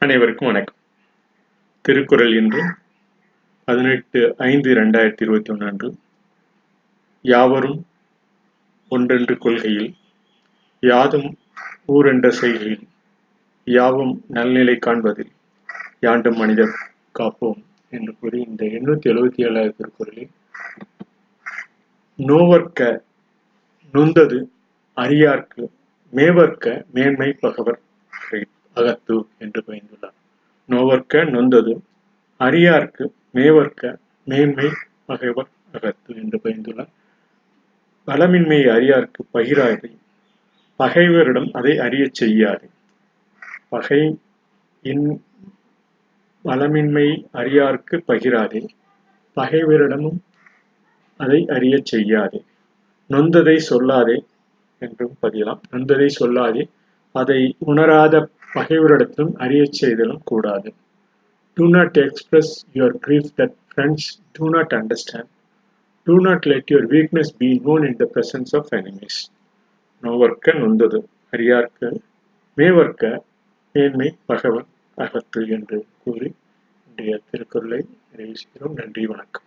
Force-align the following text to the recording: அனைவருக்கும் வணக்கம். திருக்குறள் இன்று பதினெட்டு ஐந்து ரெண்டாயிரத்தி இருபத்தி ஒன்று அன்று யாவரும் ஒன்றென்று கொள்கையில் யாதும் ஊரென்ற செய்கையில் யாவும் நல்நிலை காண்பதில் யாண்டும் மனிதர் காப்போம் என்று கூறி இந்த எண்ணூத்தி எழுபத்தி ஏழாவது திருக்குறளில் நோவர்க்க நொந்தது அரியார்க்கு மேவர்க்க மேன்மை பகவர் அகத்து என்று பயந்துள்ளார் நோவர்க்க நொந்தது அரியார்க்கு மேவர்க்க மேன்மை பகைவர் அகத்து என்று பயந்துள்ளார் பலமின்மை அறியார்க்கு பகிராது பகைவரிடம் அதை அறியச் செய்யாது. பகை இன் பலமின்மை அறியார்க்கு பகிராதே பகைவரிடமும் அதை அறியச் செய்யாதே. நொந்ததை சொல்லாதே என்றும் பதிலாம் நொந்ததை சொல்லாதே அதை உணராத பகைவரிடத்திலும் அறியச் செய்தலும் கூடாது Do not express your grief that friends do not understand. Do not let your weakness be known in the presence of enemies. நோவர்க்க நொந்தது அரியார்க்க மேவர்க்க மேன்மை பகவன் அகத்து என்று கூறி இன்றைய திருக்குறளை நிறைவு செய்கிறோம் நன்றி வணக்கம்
அனைவருக்கும் 0.00 0.48
வணக்கம். 0.48 0.76
திருக்குறள் 1.84 2.34
இன்று 2.34 2.62
பதினெட்டு 3.68 4.20
ஐந்து 4.38 4.70
ரெண்டாயிரத்தி 4.74 5.22
இருபத்தி 5.22 5.50
ஒன்று 5.50 5.66
அன்று 5.66 5.88
யாவரும் 7.24 7.76
ஒன்றென்று 8.90 9.38
கொள்கையில் 9.38 9.90
யாதும் 10.82 11.28
ஊரென்ற 11.86 12.28
செய்கையில் 12.28 12.86
யாவும் 13.66 14.22
நல்நிலை 14.28 14.78
காண்பதில் 14.78 15.32
யாண்டும் 16.00 16.36
மனிதர் 16.36 16.74
காப்போம் 17.12 17.60
என்று 17.92 18.14
கூறி 18.20 18.40
இந்த 18.40 18.64
எண்ணூத்தி 18.64 19.10
எழுபத்தி 19.10 19.44
ஏழாவது 19.44 19.76
திருக்குறளில் 19.76 20.32
நோவர்க்க 22.18 23.02
நொந்தது 23.94 24.40
அரியார்க்கு 24.96 25.64
மேவர்க்க 26.12 26.84
மேன்மை 26.90 27.30
பகவர் 27.40 27.80
அகத்து 28.80 29.16
என்று 29.38 29.60
பயந்துள்ளார் 29.66 30.16
நோவர்க்க 30.68 31.24
நொந்தது 31.34 31.74
அரியார்க்கு 32.40 33.06
மேவர்க்க 33.34 33.96
மேன்மை 34.26 34.68
பகைவர் 35.06 35.50
அகத்து 35.72 36.12
என்று 36.16 36.38
பயந்துள்ளார் 36.44 36.92
பலமின்மை 38.08 38.60
அறியார்க்கு 38.68 39.22
பகிராது 39.34 39.88
பகைவரிடம் 40.80 41.48
அதை 41.52 41.72
அறியச் 41.78 42.18
செய்யாது. 42.20 42.66
பகை 43.68 44.02
இன் 44.84 45.04
பலமின்மை 46.44 47.06
அறியார்க்கு 47.32 47.96
பகிராதே 48.08 48.62
பகைவரிடமும் 49.36 50.18
அதை 51.20 51.40
அறியச் 51.48 51.90
செய்யாதே. 51.92 52.40
நொந்ததை 53.10 53.56
சொல்லாதே 53.70 54.16
என்றும் 54.82 55.14
பதிலாம் 55.22 55.60
நொந்ததை 55.72 56.08
சொல்லாதே 56.20 56.62
அதை 57.14 57.40
உணராத 57.58 58.14
பகைவரிடத்திலும் 58.54 59.34
அறியச் 59.36 59.80
செய்தலும் 59.80 60.24
கூடாது 60.24 60.70
Do 61.56 61.64
not 61.68 61.96
express 61.96 62.48
your 62.72 62.90
grief 63.06 63.26
that 63.36 63.52
friends 63.74 64.02
do 64.34 64.44
not 64.48 64.72
understand. 64.72 65.26
Do 66.06 66.14
not 66.18 66.46
let 66.46 66.70
your 66.70 66.86
weakness 66.86 67.28
be 67.32 67.58
known 67.58 67.84
in 67.84 67.94
the 67.98 68.06
presence 68.06 68.52
of 68.54 68.72
enemies. 68.72 69.16
நோவர்க்க 70.02 70.54
நொந்தது 70.54 70.98
அரியார்க்க 71.32 71.90
மேவர்க்க 72.56 73.04
மேன்மை 73.74 74.08
பகவன் 74.26 74.68
அகத்து 74.98 75.42
என்று 75.48 75.78
கூறி 76.04 76.30
இன்றைய 76.88 77.20
திருக்குறளை 77.30 77.80
நிறைவு 78.10 78.36
செய்கிறோம் 78.36 78.74
நன்றி 78.74 79.06
வணக்கம் 79.06 79.46